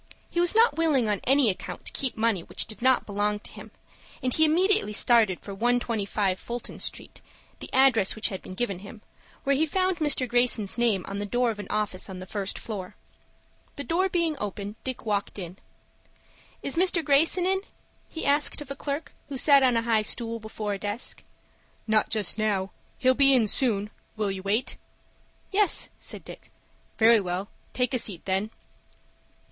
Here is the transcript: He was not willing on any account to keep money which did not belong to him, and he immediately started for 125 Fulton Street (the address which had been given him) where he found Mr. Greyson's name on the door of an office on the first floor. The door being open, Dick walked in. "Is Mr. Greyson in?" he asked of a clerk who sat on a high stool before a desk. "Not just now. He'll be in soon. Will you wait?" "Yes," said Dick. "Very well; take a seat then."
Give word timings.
He 0.31 0.39
was 0.39 0.55
not 0.55 0.77
willing 0.77 1.07
on 1.07 1.21
any 1.25 1.51
account 1.51 1.85
to 1.85 1.91
keep 1.93 2.17
money 2.17 2.41
which 2.41 2.65
did 2.65 2.81
not 2.81 3.05
belong 3.05 3.37
to 3.41 3.51
him, 3.51 3.69
and 4.23 4.33
he 4.33 4.43
immediately 4.45 4.93
started 4.93 5.39
for 5.41 5.53
125 5.53 6.39
Fulton 6.39 6.79
Street 6.79 7.21
(the 7.59 7.71
address 7.71 8.15
which 8.15 8.29
had 8.29 8.41
been 8.41 8.55
given 8.55 8.79
him) 8.79 9.03
where 9.43 9.55
he 9.55 9.67
found 9.67 9.97
Mr. 9.97 10.27
Greyson's 10.27 10.75
name 10.75 11.05
on 11.07 11.19
the 11.19 11.25
door 11.27 11.51
of 11.51 11.59
an 11.59 11.67
office 11.69 12.09
on 12.09 12.17
the 12.17 12.25
first 12.25 12.57
floor. 12.57 12.95
The 13.75 13.83
door 13.83 14.09
being 14.09 14.35
open, 14.39 14.75
Dick 14.83 15.05
walked 15.05 15.37
in. 15.37 15.57
"Is 16.63 16.75
Mr. 16.75 17.05
Greyson 17.05 17.45
in?" 17.45 17.61
he 18.09 18.25
asked 18.25 18.59
of 18.59 18.71
a 18.71 18.75
clerk 18.75 19.13
who 19.29 19.37
sat 19.37 19.61
on 19.61 19.77
a 19.77 19.83
high 19.83 20.01
stool 20.01 20.39
before 20.39 20.73
a 20.73 20.79
desk. 20.79 21.21
"Not 21.85 22.09
just 22.09 22.39
now. 22.39 22.71
He'll 22.97 23.13
be 23.13 23.35
in 23.35 23.45
soon. 23.47 23.91
Will 24.17 24.31
you 24.31 24.41
wait?" 24.41 24.77
"Yes," 25.51 25.89
said 25.99 26.25
Dick. 26.25 26.49
"Very 26.97 27.19
well; 27.19 27.49
take 27.75 27.93
a 27.93 27.99
seat 27.99 28.25
then." 28.25 28.49